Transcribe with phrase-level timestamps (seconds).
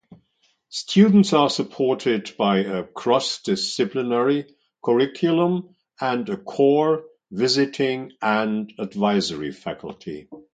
[0.69, 4.51] Students are supported by a cross-disciplinary
[4.83, 10.27] curriculum and a core, visiting, and advisory faculty.